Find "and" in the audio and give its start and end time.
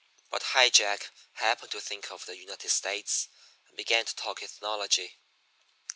3.67-3.77